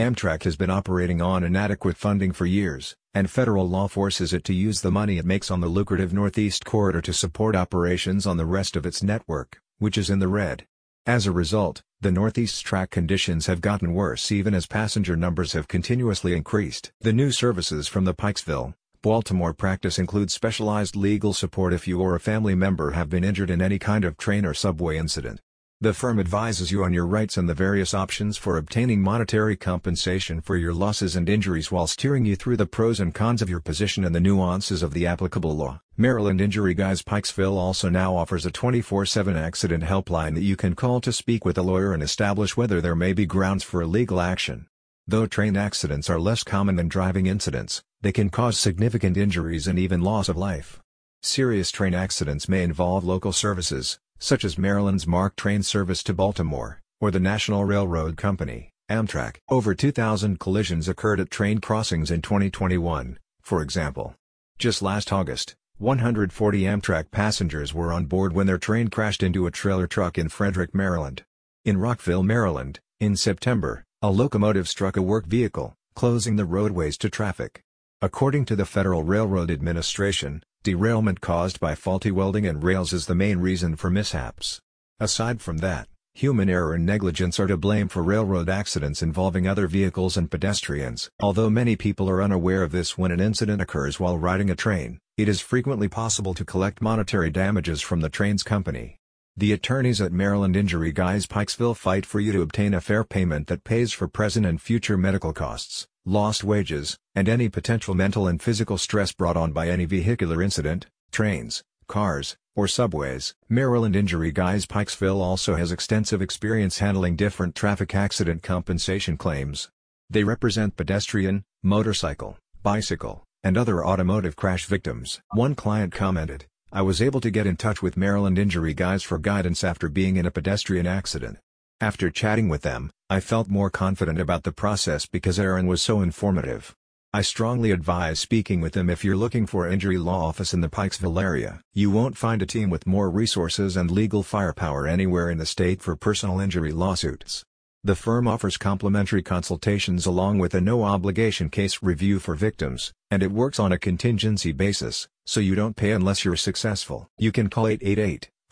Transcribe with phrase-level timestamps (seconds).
[0.00, 4.52] Amtrak has been operating on inadequate funding for years, and federal law forces it to
[4.52, 8.44] use the money it makes on the lucrative Northeast Corridor to support operations on the
[8.44, 10.66] rest of its network, which is in the red.
[11.06, 15.68] As a result, the Northeast's track conditions have gotten worse even as passenger numbers have
[15.68, 16.90] continuously increased.
[17.02, 22.16] The new services from the Pikesville, Baltimore practice include specialized legal support if you or
[22.16, 25.38] a family member have been injured in any kind of train or subway incident.
[25.84, 30.40] The firm advises you on your rights and the various options for obtaining monetary compensation
[30.40, 33.60] for your losses and injuries while steering you through the pros and cons of your
[33.60, 35.82] position and the nuances of the applicable law.
[35.94, 41.02] Maryland Injury Guys Pikesville also now offers a 24-7 accident helpline that you can call
[41.02, 44.22] to speak with a lawyer and establish whether there may be grounds for a legal
[44.22, 44.66] action.
[45.06, 49.78] Though train accidents are less common than driving incidents, they can cause significant injuries and
[49.78, 50.80] even loss of life.
[51.20, 56.80] Serious train accidents may involve local services, such as Maryland's MARC train service to Baltimore,
[57.00, 59.36] or the National Railroad Company, Amtrak.
[59.48, 64.14] Over 2,000 collisions occurred at train crossings in 2021, for example.
[64.58, 69.50] Just last August, 140 Amtrak passengers were on board when their train crashed into a
[69.50, 71.24] trailer truck in Frederick, Maryland.
[71.64, 77.10] In Rockville, Maryland, in September, a locomotive struck a work vehicle, closing the roadways to
[77.10, 77.60] traffic.
[78.02, 83.14] According to the Federal Railroad Administration, derailment caused by faulty welding and rails is the
[83.14, 84.60] main reason for mishaps.
[85.00, 89.66] Aside from that, human error and negligence are to blame for railroad accidents involving other
[89.68, 91.08] vehicles and pedestrians.
[91.20, 94.98] Although many people are unaware of this when an incident occurs while riding a train,
[95.16, 98.98] it is frequently possible to collect monetary damages from the train's company.
[99.36, 103.46] The attorneys at Maryland Injury Guys Pikesville fight for you to obtain a fair payment
[103.48, 108.42] that pays for present and future medical costs lost wages, and any potential mental and
[108.42, 113.34] physical stress brought on by any vehicular incident, trains, cars, or subways.
[113.48, 119.70] Maryland Injury Guys Pikesville also has extensive experience handling different traffic accident compensation claims.
[120.10, 125.22] They represent pedestrian, motorcycle, bicycle, and other automotive crash victims.
[125.32, 129.18] One client commented, I was able to get in touch with Maryland Injury Guys for
[129.18, 131.38] guidance after being in a pedestrian accident.
[131.80, 136.02] After chatting with them, I felt more confident about the process because Aaron was so
[136.02, 136.72] informative.
[137.12, 140.68] I strongly advise speaking with them if you're looking for injury law office in the
[140.68, 141.62] Pikesville area.
[141.72, 145.82] You won't find a team with more resources and legal firepower anywhere in the state
[145.82, 147.42] for personal injury lawsuits.
[147.82, 153.32] The firm offers complimentary consultations along with a no-obligation case review for victims, and it
[153.32, 157.08] works on a contingency basis, so you don't pay unless you're successful.
[157.18, 157.64] You can call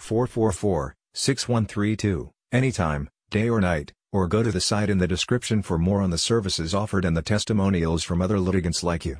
[0.00, 6.02] 888-444-6132 anytime, day or night, or go to the site in the description for more
[6.02, 9.16] on the services offered and the testimonials from other litigants like you.